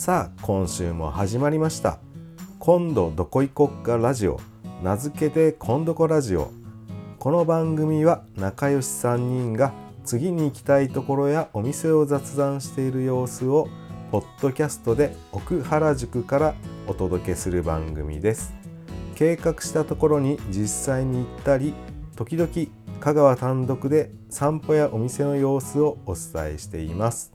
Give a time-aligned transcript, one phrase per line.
[0.00, 1.98] さあ今週も始まりました。
[2.58, 4.40] 今度どこ行こっかラジオ。
[4.82, 6.50] 名付けて今度こラジオ。
[7.18, 9.74] この番組は仲良し3人が
[10.06, 13.68] 次に行きたいところやお店を雑談している様子を
[14.10, 16.54] ポッドキャストで奥原宿から
[16.86, 18.54] お届けする番組です。
[19.16, 21.74] 計画したところに実際に行ったり
[22.16, 22.48] 時々
[23.00, 27.34] 香川単独で散歩やお店の様子をお伝えしています。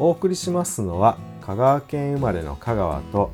[0.00, 1.18] お送りしますのは
[1.50, 3.32] 香川県生まれの香川と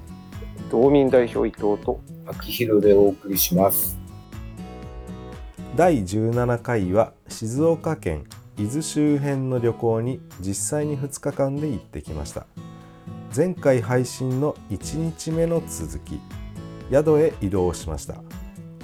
[0.71, 3.99] 道民代表伊藤と秋広でお送りします。
[5.77, 8.25] 第17回は静岡県
[8.57, 12.47] 伊豆周辺の旅行に実際に2日間で行ってきました。
[13.37, 16.19] 前回配信の1日目の続き
[16.91, 18.23] 宿へ移動しました。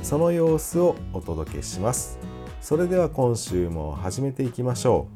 [0.03, 2.19] その様子をお届けします。
[2.61, 5.09] それでは今週も始めていきましょ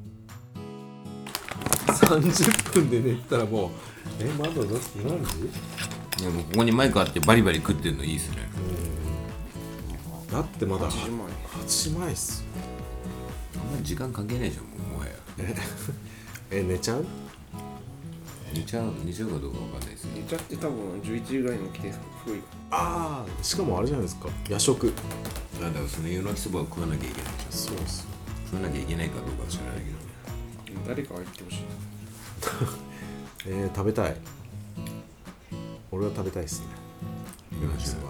[1.87, 1.91] う。
[1.91, 6.23] 30分で寝たらもうえまだ何時？
[6.23, 8.39] いやもうここにマイクあってバリバリ食ってるのいいっすね。
[10.31, 11.27] だってまだ8時前。
[11.27, 11.31] 8
[11.67, 12.47] 時前っすよ。
[13.57, 15.13] あんまり時間関係ないじゃんもうもはや。
[16.51, 17.05] え 寝ちゃう？
[18.55, 21.93] 寝ちゃう寝ちゃうかどうかわかんないですね寝ちゃって多分11時ぐらいに起きて
[22.25, 22.41] 古い。
[22.71, 24.29] ああしかもあれじゃないですか。
[24.49, 24.93] 夜食。
[25.59, 28.07] あだからその夜泣きそばを食わなきゃいけないじゃんそうです。
[28.47, 29.87] 食わなきゃいけないかどうかは知らないけど。
[29.91, 31.59] ね誰かが言ってほしい
[33.49, 34.17] えー、食べたい。
[35.93, 36.67] 俺は食べたいっすね。
[37.61, 38.03] 夜泣きそば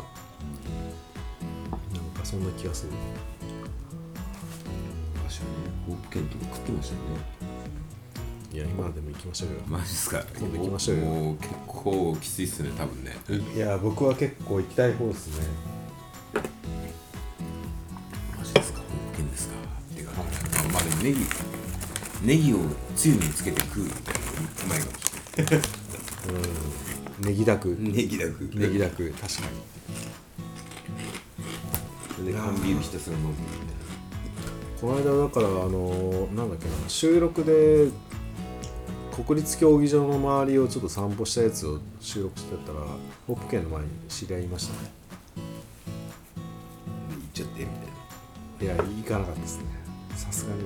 [1.93, 2.93] なんかそんな気がする。
[5.15, 5.51] 昔はね
[5.87, 6.29] ホープ食っ
[6.61, 7.07] てましたよね。
[8.53, 10.25] いや今でも行きましょうよマジっすか。
[10.39, 11.05] 今度行きましょうよ。
[11.05, 13.15] もう結構きついっすね多分ね。
[13.55, 15.47] いや僕は結構行きたい方ですね。
[18.39, 18.79] マジですか。
[18.81, 19.55] ホープケンですか。
[19.93, 20.15] っていうか
[20.73, 21.27] まあでもネギ
[22.23, 22.61] ネギを
[22.97, 24.25] つゆにつけて食うみたいなう
[24.71, 25.06] まいかもしれない
[27.21, 27.77] ネギだく。
[27.79, 28.51] ネギだく。
[28.55, 29.11] ネギだく。
[29.13, 29.43] 確か
[32.19, 32.27] に。
[32.27, 33.37] で缶ビールひたすら飲むみ
[34.81, 36.75] この間だからあのなんだっけな。
[36.89, 37.89] 収録で
[39.25, 42.81] 国立競技場の周りをちょっと散歩したやつを収録してたら
[43.27, 44.91] ホップ県の前に知り合いましたね。
[45.35, 45.49] たいな
[47.15, 47.67] 行っちゃってみ
[48.59, 48.75] たいな。
[48.75, 49.65] いや行かなかったですね。
[50.15, 50.63] さすがに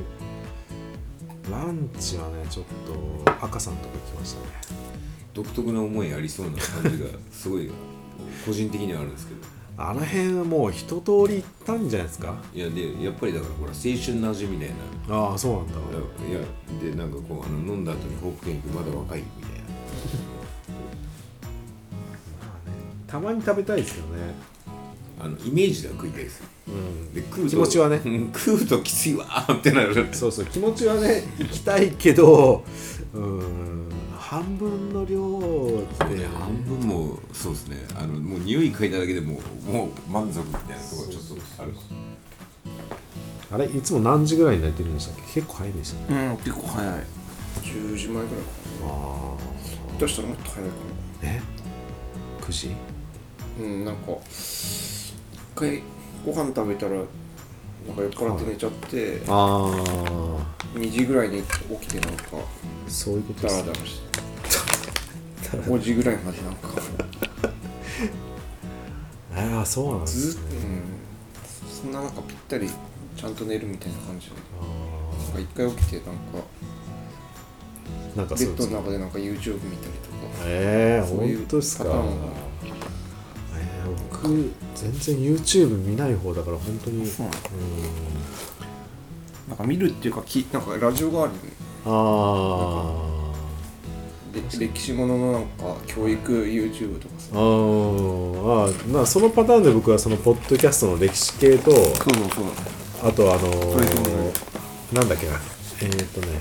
[1.51, 2.67] ランチはねちょっ
[3.25, 4.47] と赤さんとこ行きましたね。
[5.35, 6.53] 独特な思いありそうな
[6.83, 7.71] 感じがすごい
[8.45, 9.41] 個人的にはあるんですけど。
[9.79, 12.35] あの辺はもう一通り行ったんじゃないですか？
[12.53, 14.69] いやでやっぱりだからほら青春の味みたい
[15.09, 15.17] な。
[15.17, 15.73] ああそうなんだ。
[16.29, 16.41] いや
[16.83, 19.61] でなんかこうあの飲んだ後にホープケーキまだ若いみたいな。
[23.07, 24.35] たまに食べたいですけどね
[25.19, 26.60] あのイメージでは食いたいですようん
[27.15, 28.01] で食うと気持ちはね。
[28.05, 30.09] うん食うときついわーってなる。
[30.13, 32.65] そうそう気持ちはね行きたいけど
[33.15, 35.19] うん半分の量
[36.07, 36.15] って。
[36.15, 37.77] ね半分もそうですね。
[37.97, 41.23] あのもう匂い嗅いだだけでもうもう満足みたいなところちょっ
[41.57, 41.73] とある。
[43.53, 45.41] あれいつも何時ぐらいに寝てるんでしたっけ？
[45.41, 46.27] 結構早いんでしたね。
[46.27, 47.05] うん結構早い。
[47.65, 48.39] 10時前ぐらいか
[48.85, 49.35] あ
[49.95, 50.75] な出したらもっと早いか
[51.23, 51.43] あえ
[52.41, 52.69] ？9時？
[52.69, 52.75] な
[53.61, 55.13] うんなんか一
[55.57, 55.83] 回
[56.25, 57.05] ご飯食べたらなん
[57.97, 62.37] か酔っ払って寝ちゃってあ2時ぐらいに起きてなんかあ
[62.89, 64.21] そういうことですダラダラして
[65.59, 66.69] 5時ぐらいまでなんか。
[69.35, 70.43] ああそうなんですね。
[70.53, 70.83] うん、
[71.69, 72.69] そんななんかぴったり
[73.17, 74.33] ちゃんと寝るみたいな感じで。
[74.37, 76.13] なんか一回起きてなんか
[78.17, 80.17] なんかベッドの中でなんか YouTube 見たりとか。
[80.45, 81.85] ええそういうすか。
[81.85, 82.50] パターンがえー、
[84.23, 87.07] 僕全然 YouTube 見ない方だから本当に。
[87.07, 87.37] そうなん
[89.49, 91.41] なんか見るっていうかきなんかラジオ代わりに
[91.85, 93.31] あ
[94.33, 97.33] で歴史もののなんか教育 YouTube とかさ。
[97.33, 98.65] ーあー。
[98.67, 98.93] あー。
[98.93, 101.73] まあそのパターンで僕はそのポッドキャストの歴史系と
[103.03, 105.33] あとあのーなんだっけな。
[105.83, 106.41] えっ、ー、とね。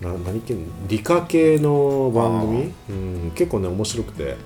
[0.00, 0.54] な何系
[0.86, 4.36] 理科系の番組、うん、結構ね面白くて、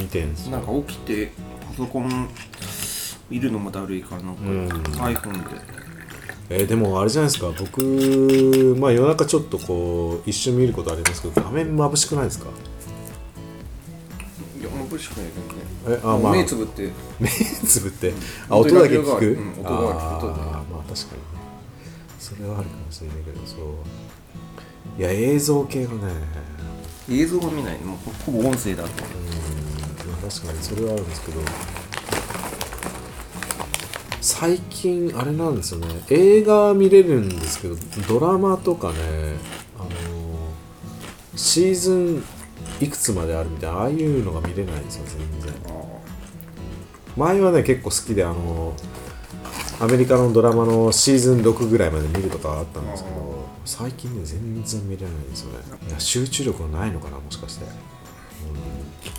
[0.00, 0.52] 見てんすよ。
[0.52, 1.32] なんか起きて
[1.68, 2.28] パソコン
[3.28, 4.32] 見るのもだるいからな。
[4.32, 4.68] んかうん。
[4.68, 5.60] iPhone で。
[6.52, 7.52] えーでもあれじゃないですか。
[7.56, 12.46] 僕まあ夜中ちょっとこう一瞬見ることありますけど画面眩しくないですか？
[14.60, 15.38] いや眩しくないけ
[15.88, 16.32] どねえあまあ。
[16.32, 16.90] 目つぶって。
[17.20, 18.12] 目つぶって？
[18.48, 21.22] あ音音だけ聞く、うん音があ音でーまあ確かに。
[21.22, 21.28] ね
[22.18, 25.00] それはあるかもしれないけどそう。
[25.00, 25.98] いや映像系がね。
[27.08, 27.78] 映像が見ない。
[27.78, 27.96] もう
[28.26, 28.88] ほほぼ音声だとう。
[28.88, 29.29] んまあ
[30.20, 31.40] 確かにそれはあるんですけど
[34.20, 35.86] 最近あれなんですよね。
[36.10, 37.76] 映画見れるんですけど
[38.06, 38.96] ドラマとかね
[39.78, 39.88] あの
[41.34, 42.24] シーズン
[42.80, 45.52] いくつまであるみたいなああいうのが見れないんですよ全然。
[47.16, 48.74] 前はね結構好きであの
[49.80, 55.64] アメリカのドラマのシーズン6ぐらいまで見るとかあったんですけど最近ね全然見れないんですよね。
[55.88, 57.64] いや集中力がないのかなもしかして、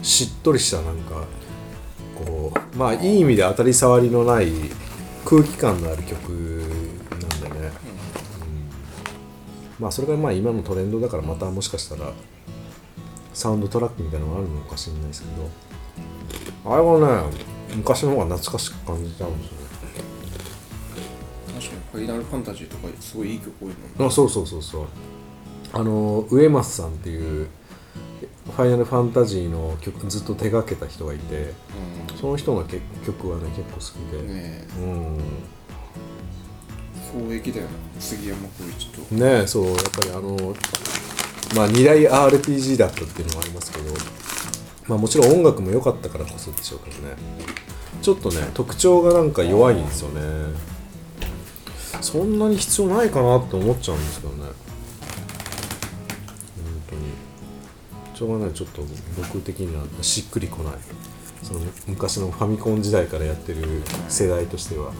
[0.00, 1.24] しっとりしたなんか
[2.14, 4.52] こうまあいい意味で当たり障りのない
[5.24, 7.72] 空気感のある曲なんでね、
[9.78, 9.82] うん。
[9.82, 12.12] まあそれがまあ今のトレンドだからまたもしかしたら
[13.34, 15.28] サウンドトラックみたいなのがあるのかもしれないですけ
[16.64, 17.36] どあれはね
[17.76, 19.67] 昔の方が懐かしく感じちゃうんですよね
[21.98, 23.78] ファイナルファンタジーとかすごいいい曲多いもんね。
[24.00, 24.86] あそうそうそうそう。
[25.72, 27.48] あの上松さんっていう
[28.46, 31.52] ファイナルファンタジーの曲ずっと手掛けた人がいて
[32.18, 35.18] その人のけ曲はね結構好きで、うんねうん。
[35.18, 35.20] え
[37.28, 39.14] 双璧だよな杉山浩一と。
[39.14, 40.54] ねえそうやっぱりあの
[41.54, 43.92] まあ二大 RPG だったっていうのもありますけど
[44.86, 47.16] まあもちろん音楽も良かったからこそでしょうけどね。
[48.00, 50.20] ちょっとね特徴がなんか弱いんですよね
[52.00, 54.42] そんなに必要ないかなって思っちゃうんですけどね。
[54.44, 54.52] 本
[56.88, 57.02] 当に。
[58.14, 58.54] しょうがない。
[58.54, 58.82] ちょっと
[59.16, 60.74] 僕的にはしっくりこない。
[61.42, 64.92] その昔のファミコン時代からやってる世代としては。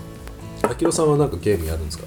[0.62, 2.04] あきろさんはなんかゲームやるんですか？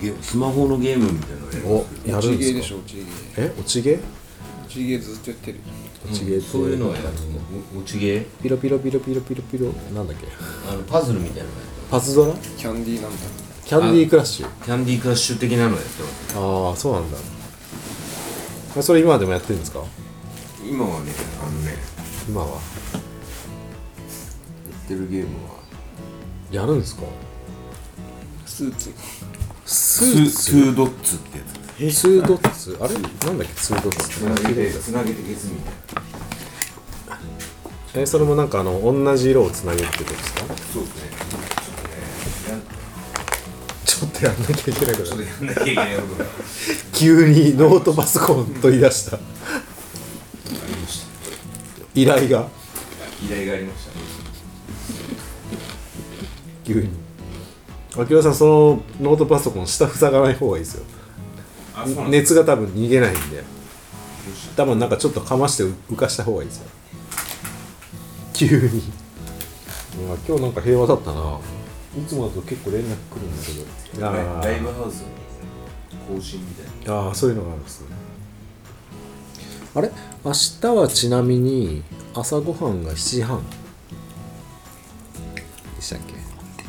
[0.00, 2.58] ゲスマホのゲームみたいなのやるおやるんでか？
[2.58, 3.06] ですしょ落ちゲー
[3.36, 3.46] え？
[3.58, 4.00] 落ちゲー
[4.64, 5.60] 落ちゲーずっとやってる。
[6.04, 7.08] 落ちゲーってそういうのはやる。
[7.74, 9.66] お落ちゲーピロピロピロピロピロピロ。
[9.94, 10.26] なんだっけ？
[10.70, 11.54] あのパズルみたいなのや
[11.90, 12.34] パズドラ？
[12.34, 13.16] キャンディーなんだ。
[13.64, 14.64] キャンディークラッシュ？
[14.64, 16.36] キャンディークラッシュ的なのやってます。
[16.36, 17.16] ああそうなんだ。
[18.76, 19.82] えそれ今でもやってるんですか？
[20.62, 21.74] 今はねあのね
[22.28, 22.48] 今は？
[22.48, 22.56] や
[24.84, 25.54] ってるゲームは。
[26.52, 27.02] やるんですか？
[28.44, 28.92] スーツ。
[29.64, 30.04] スツ？
[30.18, 31.94] ーツードッツってやつ。
[32.00, 32.76] ツードッツ？
[32.80, 32.94] あれ？
[32.94, 33.54] なんだっけ？
[33.54, 37.18] ツードッツつなげてつなげて消すみたいな。
[37.94, 40.40] えそれもなんかあの同じ色をつなげるってことですか？
[40.72, 41.07] そうですね
[44.18, 46.28] とやんなきゃいけないからちょっとやんなきゃいけないことがあ
[46.92, 49.16] 急にノートパソコン取り出した。
[49.16, 51.06] りました。
[51.94, 52.48] 依頼が。
[53.24, 53.92] 依頼がありました
[56.64, 56.88] 急に。
[57.96, 60.84] あきらさんそのノートパソコン下塞がない方がいいですよ。
[61.74, 63.42] あそうなんです熱が多分逃げないんで。
[64.56, 66.66] 多分なんかちょっとかまして浮かした方がいいですよ。
[68.34, 68.82] 急に。
[70.26, 71.40] 今日なんか平和だったな
[71.98, 74.06] いつもだと結構連絡来るんだけど。
[74.06, 74.44] あー。
[74.44, 75.08] ライブハウスの
[76.16, 77.00] 更新みたいな。
[77.08, 77.86] あーそういうのがあるんですね。
[79.74, 79.90] あれ？
[80.24, 81.82] 明日はちなみに
[82.14, 83.42] 朝ごはんが7時半。
[85.76, 86.14] でしたっけ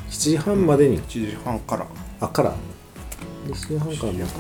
[0.10, 1.88] ？7時半までに、1時半から。
[2.20, 2.54] あから。
[3.48, 4.34] で7時半からも結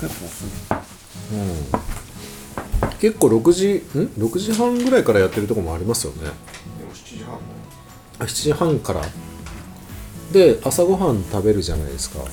[0.00, 0.44] 構す
[1.32, 2.98] うん。
[2.98, 3.78] 結構6時ん
[4.18, 6.30] ？6時半ぐらいからやってるとこもありますよね。
[6.73, 6.73] 7
[8.18, 9.02] 7時半から。
[10.32, 12.18] で朝ごはん食べるじゃないですか。
[12.20, 12.28] はい。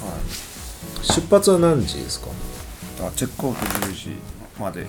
[1.04, 2.28] 出発は何時ですか？
[3.06, 4.16] あチェックアウト10時
[4.60, 4.86] まで。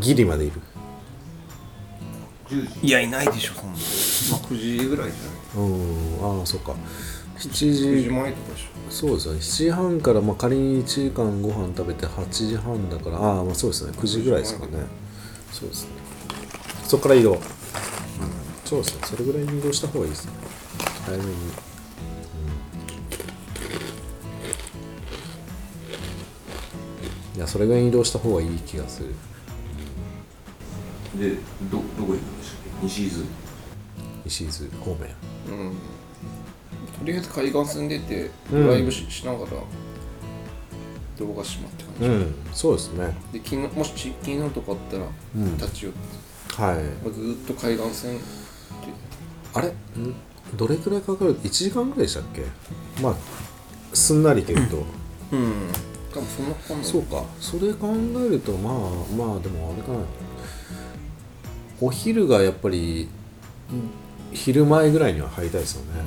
[0.00, 0.60] ギリまでいる。
[2.48, 2.86] 10時。
[2.86, 3.70] いやいないでしょそんな。
[3.72, 3.78] まあ
[4.48, 6.38] 9時ぐらいじゃうん。
[6.40, 6.74] ああそっか。
[7.38, 8.02] 7 9時。
[8.04, 9.40] 時前とかでしそうですよね。
[9.40, 13.18] 7時半から、まあ、仮に1時間ご飯食べて8時半だから。
[13.18, 13.92] ああまあそうですね。
[13.92, 14.72] 9時ぐらいですかね。
[15.52, 15.90] そうですね。
[16.84, 17.38] そこから移動、
[18.66, 19.00] そうですね。
[19.04, 20.32] それぐらいに移動した方がいいですね。
[21.06, 21.34] 早めに、う
[27.34, 29.14] ん、いやそれぐらいに移動した方がいい気がする。
[31.16, 31.36] で
[31.70, 32.86] どどこ行くんでしたっけ？
[32.88, 33.24] 西伊豆？
[34.26, 35.08] 石伊豆方面。
[35.08, 35.12] ょ
[35.48, 35.76] うん。
[36.98, 38.66] とりあえず海岸線出てうん。
[38.66, 39.52] ドライブし,、ながら
[41.18, 42.34] 動画しまって感じ、うん。
[42.52, 43.16] そうですね。
[43.32, 45.06] で気のもし気になるとこあったら
[45.36, 45.56] うん。
[45.56, 46.82] 立ち寄って、はい。
[47.04, 48.24] まあずーっと海岸線で
[49.56, 49.68] あれ？
[49.68, 49.74] ん？
[50.56, 52.42] どれくらいかかる？1時間ぐらいでしたっけ？
[53.02, 53.14] まあ
[53.92, 54.76] すんなり行けると、
[55.32, 55.52] うん。
[56.12, 56.82] 多分そんなかんな。
[56.82, 57.24] いそうか。
[57.40, 58.74] それ考えるとまあ
[59.16, 59.98] まあでもあれかな。
[61.80, 63.08] お昼がやっぱり
[64.32, 66.00] 昼前ぐらいには入りたいですよね。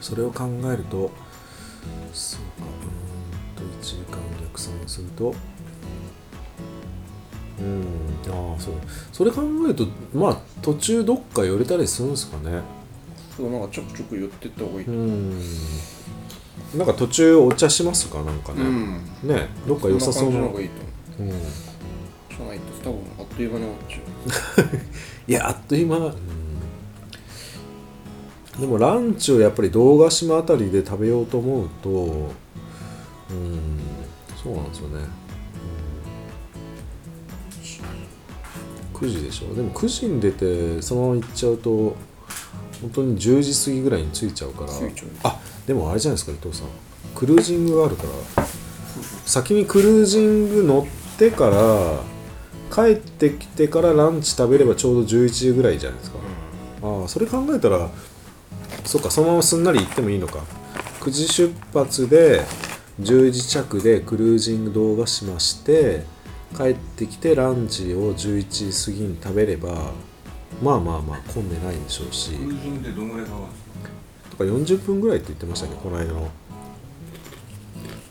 [0.00, 1.10] それを考えると
[2.12, 2.66] そうか。
[3.56, 5.34] うーんと1時間逆算すると
[7.60, 7.84] うん。
[8.32, 8.74] ああそう。
[9.12, 12.60] それ考えるとまあ途中どっか寄れたりするんですかね。
[13.36, 15.40] そうなんかちょくちょく寄ってった方がいい、うん。
[16.74, 19.02] なんか途中お茶しますかなんかね、うん。
[19.22, 20.32] ねどっか良さそうな。
[20.32, 20.74] そんな感じの方がいいと
[21.22, 21.34] 思う。
[21.34, 21.40] うん。
[21.40, 24.80] じゃないと多分あっという間に終わっちゃう。
[25.30, 26.14] いやあっという間、
[28.60, 31.92] でもランチをやっぱり堂ヶ島あたりで食べようと思うとう
[33.34, 33.80] ん。
[34.42, 35.00] そうなんですよね、
[38.96, 39.54] 9時でしょ。
[39.54, 41.96] でも9時に出てそのまま行っちゃうと
[42.80, 44.72] 本当に10時過ぎぐらいに着いちゃうから。
[45.24, 46.68] あでもあれじゃないですか伊藤さん。
[47.14, 48.46] クルージングがあるから。
[49.26, 52.00] 先にクルージング乗ってから
[52.72, 56.18] 帰ってきてからランチ食べればちょうど11時ぐらいじゃないですか、
[56.82, 57.90] ああそれ考えたら
[58.84, 60.44] そっかそのまますんなり行ってもいいのか。
[61.00, 62.42] 9時出発で
[63.00, 66.04] 10時着でクルージング動画しまして
[66.54, 69.92] 帰ってきてランチを11時過ぎに食べれば
[70.62, 72.32] まあまあまあ混んでないでしょうし。
[72.32, 72.38] ど
[73.02, 73.90] んぐらいかかるんですか
[74.30, 76.30] とか40分ぐらいって言ってましたねこの間の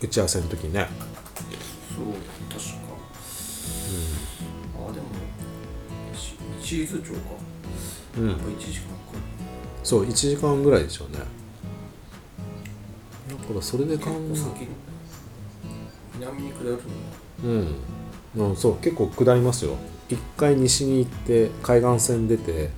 [0.00, 0.88] 打ち合わせの時にね。
[1.96, 2.06] そう
[2.48, 2.66] 確か。
[4.88, 5.06] あでも
[6.14, 7.18] しチーズ町か
[8.18, 8.28] うん。
[8.28, 8.94] やっぱ1時間か。
[9.12, 9.18] か
[9.82, 11.18] そう1時間ぐらいでしょうね。
[11.18, 11.24] だ
[13.34, 14.68] からそれで考え先
[16.18, 16.78] 南に下るの。
[17.44, 17.74] うん、
[18.36, 19.76] うん、そう結構下りますよ。
[20.08, 22.70] 一回西に行って海岸線出て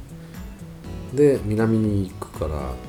[1.12, 2.88] で南に行くから。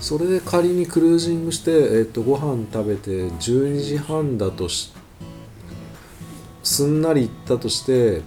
[0.00, 4.94] それで仮にクルージングして、えー、とご飯食べて12時半だとし
[6.62, 8.22] すんなり行ったとして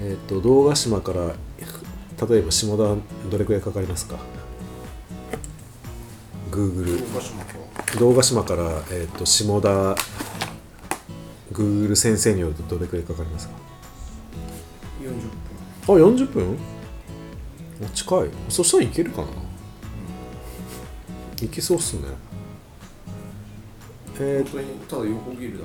[0.00, 1.34] えっ、と堂ヶ島から
[2.28, 2.96] 例えば下田
[3.30, 4.16] どれくらいかかりますか
[6.50, 7.02] ？Google
[7.98, 8.54] 堂ヶ島か。
[8.54, 8.62] ら、
[8.92, 9.96] えー、と下田
[11.60, 13.54] Google 先生によるとどれくらいかかりますか
[15.02, 15.10] ？40
[15.86, 15.96] 分。
[15.96, 16.56] あ40分？
[17.84, 18.30] あ近い。
[18.48, 19.28] そしたらいけるかな、
[21.42, 22.02] いけそうっすね。
[24.18, 25.64] え本当にただ横切るだ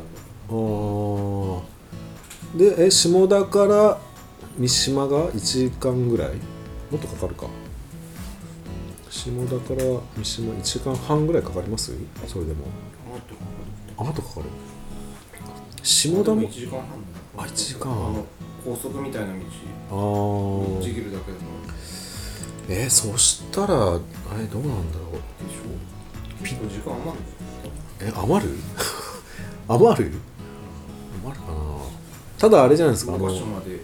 [0.50, 2.78] ー、あー。
[2.78, 4.00] でえ下田から
[4.58, 6.36] 三島が1時間ぐらい？
[6.92, 7.48] もっとかかるか。
[9.10, 9.84] 下田から
[10.18, 11.94] 三島1時間半ぐらいかかります？
[12.28, 12.66] それでも。
[12.66, 13.48] けもっとかか
[13.98, 14.46] あもっとかかる
[15.86, 16.88] 下田も？1時間半だ
[17.38, 18.24] あ1時間
[18.66, 19.34] 高速みたいな道
[19.92, 21.44] ああちぎるだけだか
[22.68, 24.00] らえー、そしたらあ
[24.36, 25.48] れどうなんだろう。
[25.48, 26.44] でしょ。
[26.44, 27.18] 結構時間余る
[28.02, 28.54] え余る？
[29.70, 30.12] 余る？
[31.24, 31.58] 余るかな。
[32.40, 33.82] ただあれじゃないですかあの、うん、場所まで。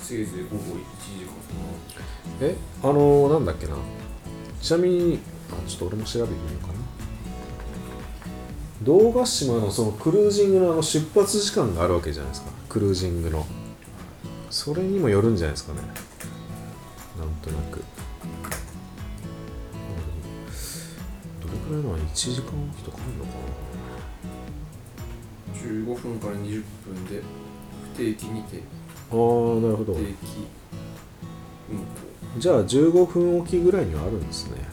[0.00, 0.78] せいぜい午後1
[1.18, 1.32] 時間。
[2.40, 3.74] えあのなんだっけな。
[4.62, 5.18] ちなみに
[5.50, 6.74] あちょっと俺も調べてみようかな
[8.82, 12.50] 堂ヶ島のそのクルージングのあの出発時間があるわけじゃないですか。
[12.68, 13.46] クルージングの。
[14.50, 15.80] それにもよるんじゃないですかね。
[17.18, 17.76] なんとなく。
[17.76, 17.82] うん
[21.40, 23.30] どれくらいなの1時間おきとかあるのか
[25.94, 25.94] な。
[25.94, 27.22] 15分から20分で
[27.94, 28.62] 不定期にて。
[29.10, 29.94] あーなるほど。
[29.94, 30.06] 定期
[31.70, 32.12] 運行。
[32.38, 34.71] じゃあ15分おきぐらいにはあるんですね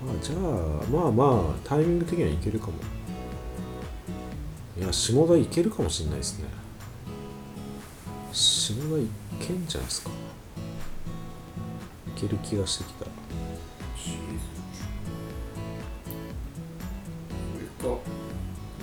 [0.00, 0.38] あじゃあ
[0.90, 2.74] まあまあタイミング的にはいけるかも。
[4.78, 6.44] いや下田いけるかもしれないですね。
[8.32, 9.06] 下田い
[9.40, 10.10] けんじゃないですか。
[12.16, 13.06] いける気がしてきた。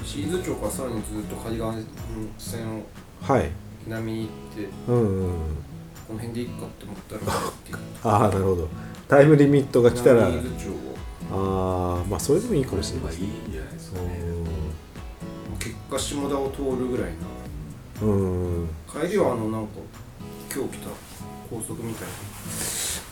[0.03, 1.85] シーズ町からさらにずっと海岸
[2.37, 2.83] 線を
[3.21, 3.49] はい。
[3.85, 4.25] 南に行
[4.63, 5.29] ってうんうんうん。
[6.07, 6.97] この辺でいいかって思っ
[8.01, 8.69] たら ああなるほど。
[9.09, 10.94] タイムリミットが来たら伊豆町を
[11.31, 13.05] あーまあそれでもいいかもしれない。
[13.05, 13.51] まあいいん。
[13.51, 14.09] じゃないですかね
[15.59, 17.15] 結果下田を通るぐらいな。
[18.03, 18.61] うん。
[18.61, 18.69] うん。
[18.87, 19.73] 帰りはあのなんか
[20.53, 20.89] 今日来た
[21.49, 22.07] 高速みたい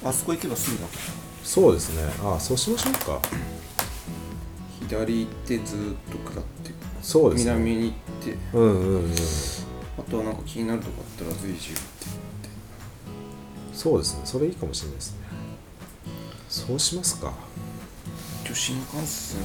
[0.04, 0.10] な。
[0.10, 0.88] あそこ行けばすぐだ
[1.44, 2.04] そうですね。
[2.24, 3.22] ああそうしましょうか。
[4.88, 7.54] 左行ってずーっと下ってそうですね。
[7.56, 7.94] 南に行っ
[8.34, 8.38] て。
[8.54, 9.12] うんうんうん。
[9.98, 11.84] あとはなんか気になるとこあったら随時言って。
[13.74, 14.22] そうですね。
[14.26, 15.18] それいいかもしれないですね。
[16.50, 17.34] そうしますか
[18.54, 19.40] 新幹線。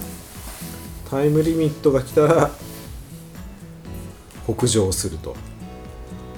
[1.10, 2.50] タイムリミットが来たら
[4.44, 5.34] 北上すると。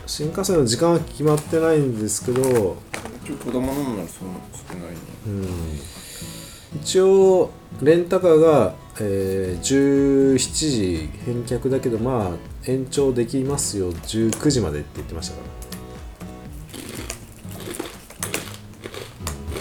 [0.07, 5.79] 新幹線の時間は決まってないんですけど、今日子供飲むならそんな少ないにうん、
[6.81, 7.51] 一応
[7.81, 9.63] レンタカーが、えー
[10.37, 13.93] 17時返却だけどまあ延長できますよ。
[13.93, 15.47] 19時までって言ってましたから。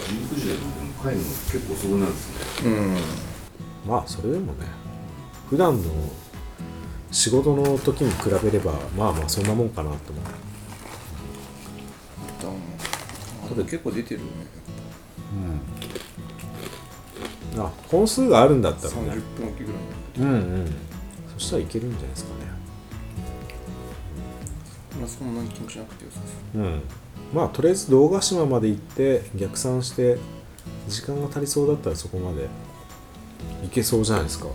[0.04, 0.60] 19時でも
[1.02, 2.29] 帰るの結構遅くなるんですね
[2.64, 2.96] うん。
[3.86, 4.66] まあそれでもね
[5.48, 5.90] 普段の
[7.10, 10.24] 仕事の時に比べればまあまあそんなもんかなと思う。
[13.50, 14.32] あと結構出てるよね
[17.58, 19.82] あ本数があるんだったら30ね分おきぐらい。
[20.18, 20.66] うんうん。
[21.36, 22.36] そしたらいけるんじゃないですかね。
[25.00, 26.20] まあそんなに気にしなくてよさ
[26.54, 26.58] う。
[26.58, 26.80] ん。
[27.34, 30.18] まあとりあえず堂ヶ島まで行って逆算して
[30.88, 32.48] 時間が足りそうだったらそこまで。
[33.62, 34.46] 行けそうじゃないですか。
[34.46, 34.52] 行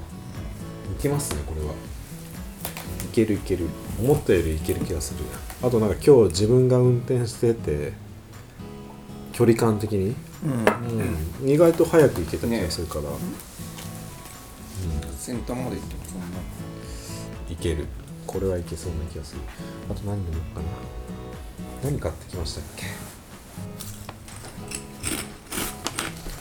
[1.02, 1.74] けますねこれは。
[1.74, 3.68] いけるいける。
[4.00, 5.24] 思ったよりいける気がする。
[5.64, 7.94] あとなんか今日自分が運転してて
[9.34, 10.16] 距離感的に、
[11.44, 13.04] うん、意外と早く行けた気がするから、
[15.18, 16.26] 先端まで行ってもそんな
[17.50, 17.88] いける。
[18.28, 19.42] これはいけそうな気がする。
[19.90, 21.90] あと何飲もうかな。
[21.90, 22.86] 何買ってきましたっけ？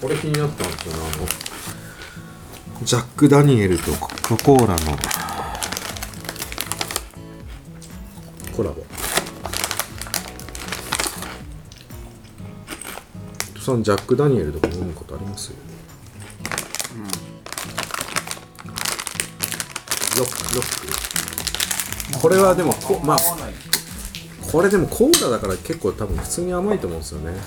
[0.05, 4.81] これ気になったんですよねあのジャック・ダニエルとコカ・コーラの。
[8.55, 8.85] コラボ。
[13.59, 15.55] さんジャック・ダニエルとか飲むことあります？
[20.19, 22.19] ロックロック。
[22.21, 23.19] これはでもこまあ
[24.53, 27.41] これでもコーラだから結構多分普通に甘いと思うんですよね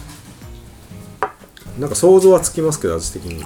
[1.79, 3.43] なんか想像はつきますけど味的に。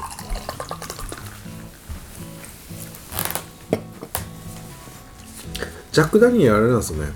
[5.92, 7.12] ジャック・ダニエルあれなんですよね。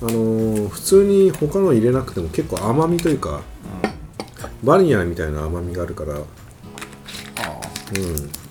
[0.00, 3.42] あのー普通に他の入れなくても結構甘みというか、
[4.62, 6.20] バニラみたいな甘みがあるからあ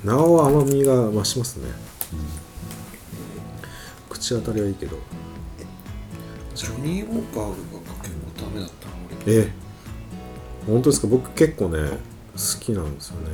[0.03, 1.67] うん、なお甘みが増しますね、
[4.09, 4.97] 口当たりはいいけど。
[6.53, 7.55] ジョニー・ウォーカーが
[8.01, 8.93] 結構ダメだったな
[9.25, 9.33] 俺。
[9.35, 9.64] え
[10.67, 11.08] 本当ですか？
[11.08, 11.89] 僕結構ね
[12.34, 13.28] 好きなんですよね。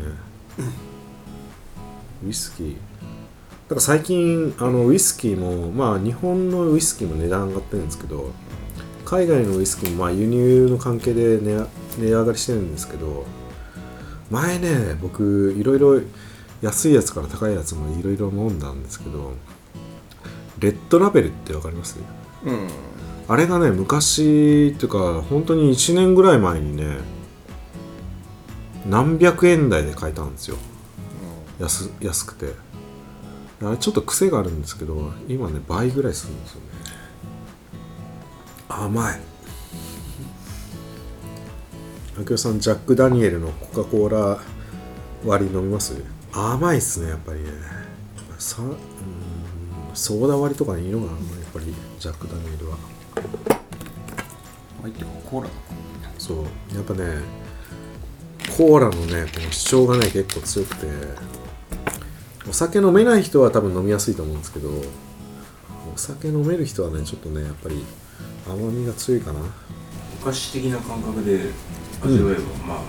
[2.26, 2.74] ウイスキー。
[2.74, 2.80] だ
[3.70, 8.32] から最近あのウイスキーもまあ日本のウイスキーも値段上がってるんですけど
[9.06, 11.65] 海外のウイスキーもまあ輸入の関係で値
[11.98, 13.26] 値上がりしてるんですけど
[14.30, 16.02] 前ね僕いろいろ
[16.62, 19.34] 安いやつから高いやつもいろいろ飲んだんですけど
[20.60, 21.98] レッドラベルってわかります？
[22.46, 22.67] うん。
[23.28, 26.98] あれがね昔っていうか本当に1年ぐらい前にね
[28.86, 30.58] 何百円台で買えたんですよ。
[31.60, 32.54] 安安くて。
[33.63, 36.67] あれちょっと癖があるんですけど今ね倍ぐらいするんですよね。
[38.67, 39.20] 甘い。
[42.17, 44.39] 明夫さんジャック・ダニエルのコカ・コーラ
[45.24, 45.94] 割り飲みます？
[46.32, 47.50] 甘いっすねやっぱりね。
[48.39, 48.76] さうん
[49.94, 51.20] ソーダ割りとかいいのかなやっ
[51.54, 52.78] ぱりジャック・ダニエルは。
[54.82, 55.54] 相手がコーラだ
[56.17, 56.38] そう。
[56.74, 57.40] やっぱね
[58.62, 60.86] コーラのねこの主張がね結構強くて
[62.47, 64.69] お酒飲めない人は多分飲みやすいと思うんですけど
[65.91, 67.84] お酒飲める人はねちょっとねやっぱり
[68.47, 69.39] 甘みが強いかな。
[69.39, 71.39] お菓子的な感覚で
[72.04, 72.82] 味わえば、まあ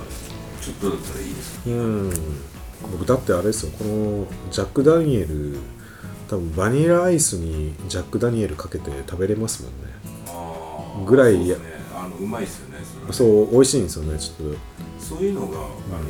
[0.61, 2.11] ちょっとだったらいいですうん。
[2.93, 5.57] 僕だってあれですよこのジャック・ダニエル
[6.29, 11.07] 多分バニラアイスにジャック・ダニエルかけて食べれますもんね。
[11.07, 11.57] ぐらいね。
[11.97, 12.85] あのうまいですよね。
[13.11, 14.82] そう美味しいんですよねちょっと
[15.13, 15.69] そういうのが、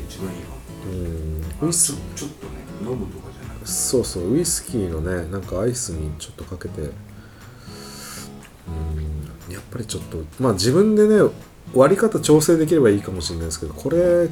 [0.09, 0.63] 一番いいかも。
[0.93, 1.69] うん。
[1.69, 3.67] ウイスちょちょっとね飲むとかじゃなくて。
[3.67, 6.93] そうそうウイスキーのねなんかアイスにちょっとかけてうん
[9.53, 11.31] やっぱりちょっとまあ自分でね
[11.75, 14.29] 割り方調整できればいいかもしれないですけどこれ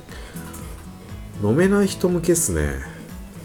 [1.43, 2.75] 飲めない人向けっすね。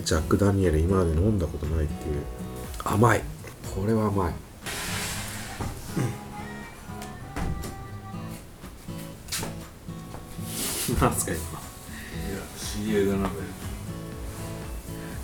[0.03, 2.21] ジャック・ダニエル今まで飲んだことないっていう。
[2.83, 3.21] 甘い。
[3.73, 4.33] これは甘い
[11.01, 11.41] なんですか今。
[11.41, 11.43] い
[12.33, 13.29] や知り合いがな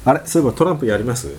[0.06, 1.30] あれそういえばトランプやります？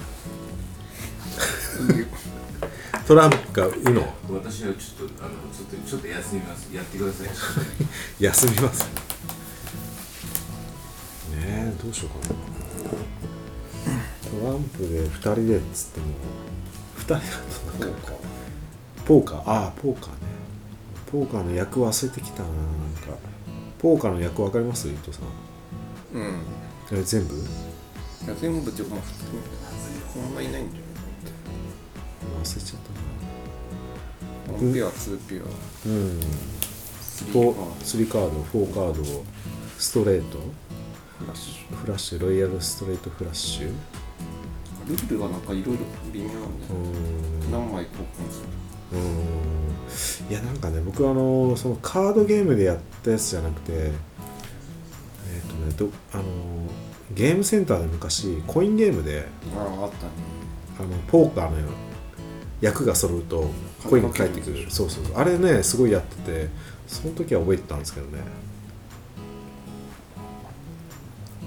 [3.07, 6.75] トランプか UNO 私はちょっとあのちょっとちょっと休みます。
[6.75, 7.29] やってください。
[8.23, 8.85] 休みます。
[8.85, 8.89] ね
[11.37, 12.41] えどうしようかな。
[14.31, 16.07] トランプで2人でっつっても。
[16.99, 18.13] 2人だとなんか
[19.05, 19.39] ポーカー。
[19.51, 20.15] ああポーカーね。
[21.11, 22.59] ポーカーの役忘れてきたななん
[23.17, 23.19] か
[23.83, 24.89] ポーカーの役わかります？
[24.89, 25.23] 伊藤さ
[26.15, 26.19] ん。
[26.19, 26.43] うん。
[26.93, 27.35] え全部？
[27.35, 27.39] い
[28.29, 30.77] や全部っていうかまあ普通にこんないないんじ
[32.43, 35.43] 忘れちゃっゃない1ペア2ペア。
[35.89, 36.21] うん。
[36.21, 38.29] 3フォペアー3カード
[38.61, 39.25] 4カード
[39.79, 40.39] ストレート。
[41.19, 42.23] フラッシフラッシュ。
[42.23, 43.67] ロイヤルストレートフラッシュ。
[43.67, 43.73] ュ
[44.89, 46.41] ルールがなんかいろいろ微妙なんう
[47.41, 47.51] でん。
[47.51, 48.47] 何枚交換する
[48.93, 50.31] うーん。
[50.31, 53.93] いやなんかね僕はあのそのカードゲームでやったやつじゃなくてえっ、
[55.49, 56.23] とねどあの
[57.15, 60.13] ゲームセンターで昔コインゲームであああったね。
[60.79, 61.57] あのポーカーの
[62.63, 63.51] 役が揃うと
[63.85, 64.71] コインが返ってくる。
[64.71, 66.49] そうそうあれねすごいやってて
[66.87, 68.19] その時は覚えてたんですけどね。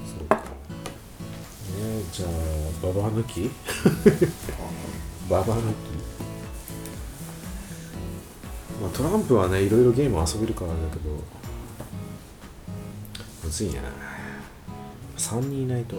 [0.05, 0.35] そうか。
[0.35, 0.41] ね
[2.11, 2.29] じゃあ
[2.85, 3.49] ババ抜き？
[5.27, 6.04] ババ抜き？
[8.81, 11.09] まあトランプはねいろいろゲーム遊べるからだけど
[13.43, 13.81] むずいな
[15.17, 15.95] 3人いないと。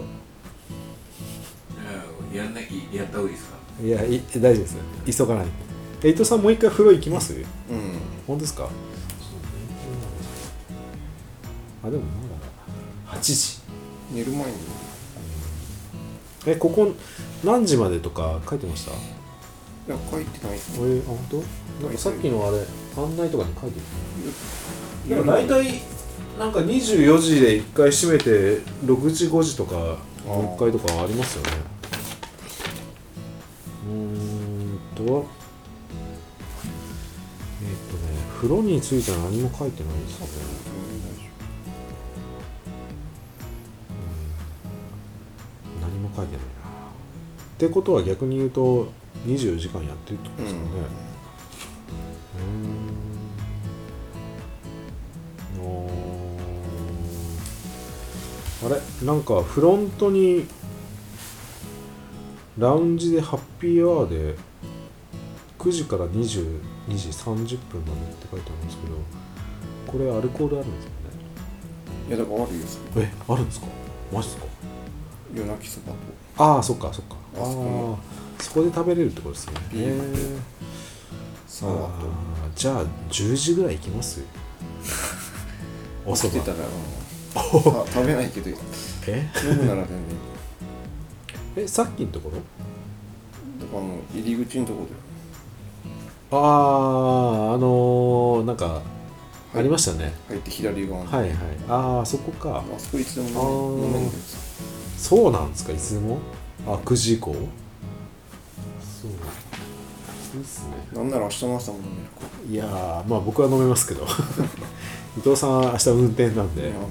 [2.33, 3.57] ややんなきやった方がいいですか？
[3.83, 4.77] いやい大丈夫です。
[5.17, 5.47] 急がない。
[6.03, 7.33] え伊藤さんもう一回風呂行きます？
[7.33, 7.43] うん。
[8.27, 8.69] 本当ですか？
[11.83, 12.09] あでもま
[13.13, 13.59] だ8時。
[14.13, 14.53] 寝る前に。
[16.45, 16.93] えここ
[17.43, 18.91] 何時までとか書いてました？
[19.87, 20.57] いや書いてない。
[20.57, 21.83] っすえねあ本当？
[21.85, 22.57] なんかさっきのあれ
[23.01, 25.81] 案内とかに書いてるいや大体
[26.37, 29.75] なんか24時で1回閉めて6時5時とか
[30.25, 31.49] もう1回とかありますよね。
[33.87, 35.07] うーんとえっ、
[37.89, 38.03] とね
[38.35, 40.31] 風呂については何も書いてないですよね
[45.81, 46.47] 何も書いてないな。
[46.47, 48.91] ってことは逆に言うと
[49.27, 50.67] 24時間やってるってことですかね。
[55.57, 55.63] うーん。
[55.63, 58.65] おー。
[58.65, 58.69] あ
[59.01, 59.05] れ？
[59.05, 60.45] なんかフロントに
[62.57, 64.35] ラウンジでハッピーアワーで
[65.59, 66.59] 9時から22
[66.95, 68.95] 時30分までって書いてあるんですけど
[69.85, 70.97] これアルコールあるんですかね？
[72.07, 72.63] いやだからあるよ
[72.97, 73.67] えあるんですか？
[74.11, 74.45] マジですか？
[75.35, 76.43] 夜泣きそばと。
[76.43, 77.15] ああそっかそっか。
[77.37, 77.97] ああ
[78.39, 79.53] そこで食べれるってことですね。
[79.71, 79.89] ビー。
[79.89, 80.37] ルとへえ
[81.47, 84.21] サワーとあーじゃあ10時ぐらい行きます？
[86.05, 87.85] おそば起きてたらうん。
[87.85, 88.49] た食べないけど
[89.07, 89.29] え？
[89.49, 89.97] 飲むなら全然
[91.65, 92.37] えさっきのところ？
[92.37, 94.89] だかの入り口のとこで
[96.31, 99.59] あああのー、なんかはい。
[99.59, 100.13] ありましたね。
[100.27, 101.33] 入って左側にはいはい。
[101.69, 102.57] ああそこか。
[102.59, 104.57] あそこいつでも飲め飲めんです
[104.97, 105.71] そうなんですか？
[105.71, 106.19] いつでも？
[106.67, 107.33] あ9時以降？
[109.01, 109.11] そう。
[110.37, 110.73] いいっすね。
[110.93, 114.05] なんなら明日の朝も飲めるかいやーまあ僕は飲めますけど。
[115.17, 116.61] 伊藤さんは明日運転なんで。
[116.63, 116.83] いやもう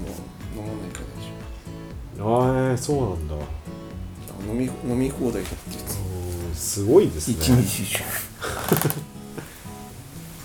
[0.59, 3.35] 飲まないから大丈ああそうなんだ。
[3.35, 7.35] 夫あ飲み飲み放題だってやつうんすごいですね。
[7.63, 8.05] 日中。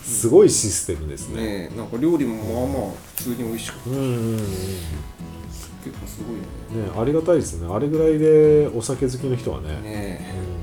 [0.03, 1.41] すごいシステムですね。
[1.41, 2.35] ねえなんか料理も
[2.67, 3.79] まあまあ普通に美味しく。
[3.79, 4.37] てうんうんうん。
[4.37, 4.43] ね
[5.83, 6.91] 結構すごいよね。
[6.95, 7.67] ありがたいですね。
[7.73, 9.69] あれぐらいでお酒好きの人はね。
[9.81, 10.60] ねうん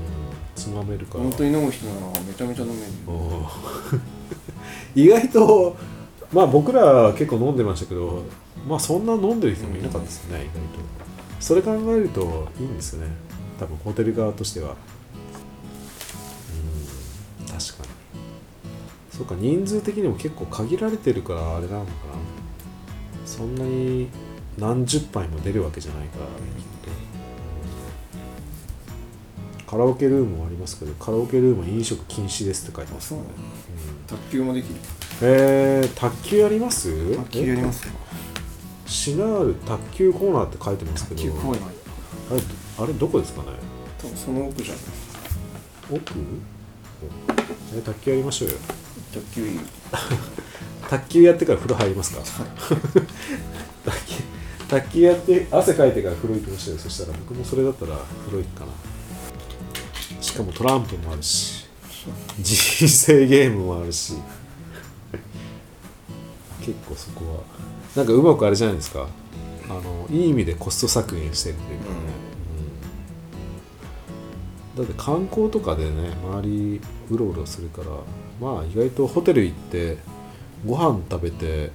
[0.59, 1.21] つまめるから。
[1.21, 2.91] え本当に飲む人ならめちゃめちゃ飲める
[4.95, 5.77] 意外と
[6.33, 8.23] まあ僕らは結構飲んでましたけど
[8.67, 10.59] まあそんな飲んでる人もいなかったですね、意外と。
[11.39, 13.11] それ考えるといいんですよね。
[13.59, 14.75] 多分ホテル側としては。
[17.41, 17.89] うん確かに。
[19.11, 21.89] そうか人数的にも結構限られてるからあれなのかな。
[23.25, 24.09] そんなに
[24.57, 26.68] 何十杯も出るわけじゃないからき
[29.69, 33.19] カラオケルームもありますけどカラオケルームは飲食禁止ですって書いてますね。
[33.19, 34.75] そうなの卓球もできる？
[35.21, 37.15] えー、卓球やります？
[37.17, 37.87] 卓球やります
[38.87, 41.21] シナール卓球コーナーって書いてますけど。
[41.21, 42.41] あれ
[42.79, 43.49] あれどこですかね？
[44.01, 44.83] 多分その奥じゃない。
[45.91, 46.13] 奥？
[47.75, 48.55] え卓球やりましょうよ。
[49.13, 49.59] 卓球いい
[50.89, 52.21] 卓球やってから風呂入りますか？
[54.67, 56.81] 卓球やって汗かいてから風呂行きましょうよ。
[56.81, 58.71] そしたら僕もそれだったら風呂行くかな
[60.21, 61.65] しかもトランプもあるし
[62.39, 64.13] 人生ゲームもあるし。
[66.61, 67.43] 結構そこは。
[67.95, 69.07] なんかうまくあれじゃないですか。
[69.69, 71.91] あのいい意味でコスト削減してるというかね、
[74.77, 74.85] うん。
[74.85, 77.87] だって観光とかでね周りうろうろするから
[78.39, 79.97] まあ意外とホテル行って
[80.65, 81.71] ご飯食べて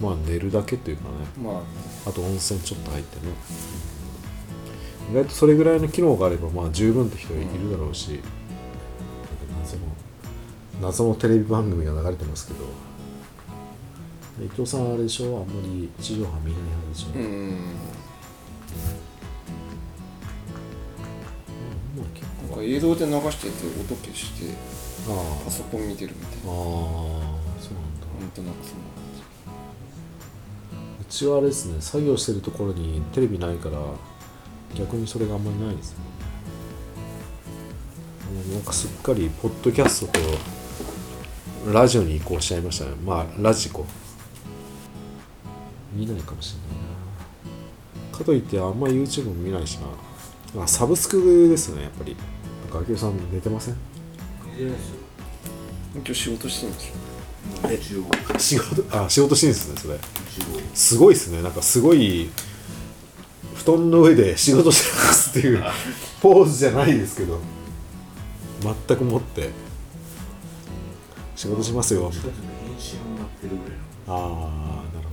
[0.00, 1.10] まあ寝るだけっていうかね。
[1.42, 1.62] まあ。
[2.08, 3.32] あと温泉ちょっと入ってね
[5.10, 8.20] 意外とそれぐらいの機能があればまあ十分って人いるだろうし、
[9.60, 9.82] 謎の
[10.80, 12.64] 謎のテレビ番組が流れてますけど。
[14.42, 15.46] 伊藤さんあれでしょ？
[15.46, 17.50] あんまり地上波見ない派でしょ、うん。
[22.48, 24.54] なんか映像で流してて音消して
[25.06, 25.10] あ
[25.44, 26.56] パソコン見てるみたいあああな
[27.60, 28.06] そうなんだ。
[28.20, 28.84] なんとなくそんな
[31.00, 33.78] うちはあれですね作業してるところにテレビないから
[34.74, 35.98] 逆にそれがあんまりないですね
[38.54, 40.20] なんかすっかりポッドキャストと
[41.72, 42.92] ラジオに移行しちゃいましたね。
[43.04, 43.86] まあラジコ。
[45.94, 48.18] 見ないかもしれないな。
[48.18, 49.78] かといってあんまり YouTube も見ないし
[50.54, 50.62] な。
[50.64, 52.16] あサブスクですねやっぱり。
[52.72, 53.76] なんかさん寝てません？
[55.94, 56.80] 今日仕事してるんで
[57.80, 58.02] すよ。
[58.02, 58.38] 一応。
[58.38, 59.98] 仕事あ仕事してるんですねそれ。
[60.74, 61.42] すごいですね。
[61.42, 62.30] なんかすごい
[63.54, 65.62] 布団の上で仕事してますっていう
[66.20, 67.38] ポーズじゃないですけど
[68.86, 69.50] 全くもって
[71.36, 72.36] 仕事しますよみたいな。
[74.08, 75.08] ああなる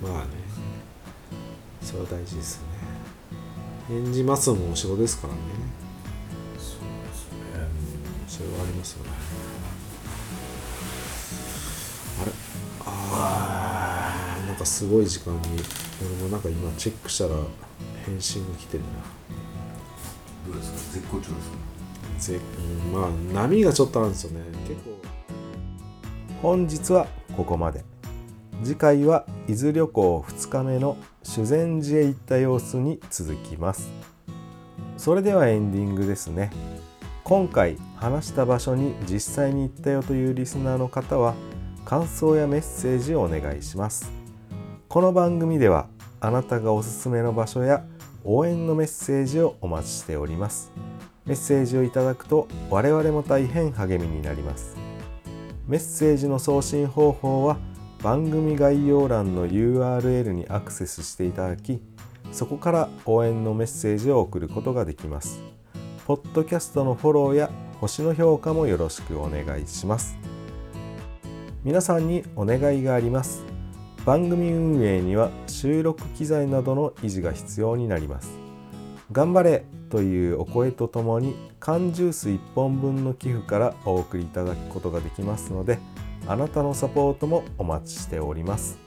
[0.00, 0.12] ほど。
[0.14, 0.30] まあね
[1.82, 2.68] それは大事ですよね。
[3.88, 5.40] 返事待つのもお仕事ですからね。
[8.28, 9.10] それはありますよね
[14.62, 15.40] かすごい時間に。
[16.00, 17.36] 俺もなんか今チェックしたら
[18.06, 18.88] 返信が来てるな。
[20.46, 20.94] どうですか？
[20.94, 21.56] 絶好調ですか
[22.18, 22.40] ぜ
[22.86, 22.92] うん。
[22.92, 23.10] まあ
[23.46, 24.44] 波がちょっとあるんですよね。
[24.66, 24.98] 結構。
[26.40, 27.84] 本日はここまで。
[28.64, 33.90] 次回は伊豆旅行2日目の修善寺へ行った様子に続きます。
[34.96, 36.50] それではエンディングですね。
[37.24, 41.34] 今回話した場所に実際に行ったよというリスナーの方は
[41.84, 44.21] 感想やメッセージをお願いします。
[44.92, 45.86] この番組では
[46.20, 47.82] あなたがおすすめの場所や
[48.24, 50.70] 応援のメッセージをお待ちしております。
[51.24, 54.76] メッセージをいただくと我々も大変励みになります。
[55.66, 57.56] メッセージの送信方法は
[58.02, 61.80] 番組概要欄の URL にアクセスしていただき
[62.30, 65.40] そこから応援のメッセージを送ることができます。
[66.06, 67.50] ポッドキャストのフォローや
[67.80, 70.18] 星の評価もよろしくお願いします。
[71.64, 73.51] 皆さんにお願いがあります。
[74.04, 78.36] 番組運営には収録機材などの維持が必要になります。
[79.12, 85.78] 頑張れというお声とともに缶ジュース1本分の寄付からお送りいただくことができますので
[86.26, 88.78] あなたのサポートもお待ちしております。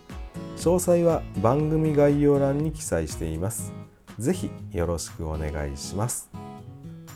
[0.58, 3.71] 詳細は番組概要欄に記載しています。
[4.19, 6.30] ぜひよろしくお願いします。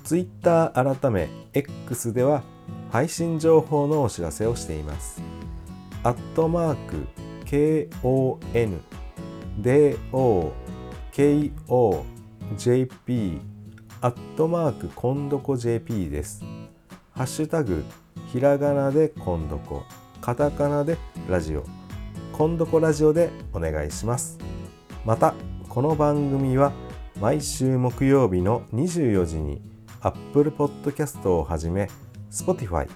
[0.05, 2.43] Twitter 改め X では
[2.91, 5.21] 配信情報のお知らせをしています。
[6.03, 8.79] アットマーク KON
[9.59, 10.51] DO
[12.55, 13.39] KOJP
[14.01, 16.43] アットマークコンドコ JP です。
[17.11, 17.83] ハッシュタグ
[18.31, 19.83] ひらがなでコンドコ、
[20.21, 21.65] カタカナでラジオ、
[22.33, 24.37] コンドコラジオでお願いします。
[25.03, 25.33] また、
[25.67, 26.71] この番組は
[27.19, 29.59] 毎週木曜日の24時に
[30.01, 31.89] Apple Podcast をはじめ
[32.29, 32.87] Spotify、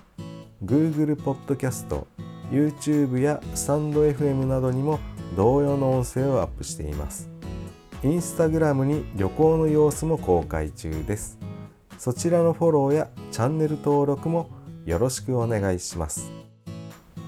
[0.63, 2.05] Google Podcast、
[2.53, 4.99] YouTube やスタンド FM などにも
[5.35, 7.27] 同様の音声をアップしています。
[8.03, 11.39] インスタグラムに旅行の様子も公開中です。
[11.97, 14.51] そちらのフォローやチャンネル登録も
[14.85, 16.31] よろしくお願いします。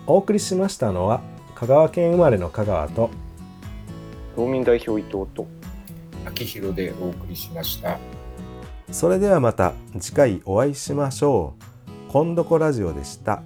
[0.06, 1.22] お送りしましたのは
[1.56, 3.10] 香川県生まれの香川と
[4.36, 5.48] 道民代表伊藤と
[6.28, 7.98] 秋広でお送りしました。
[8.92, 12.12] それではまた次回お会いしましょう。
[12.12, 13.42] 今度こラジオでした。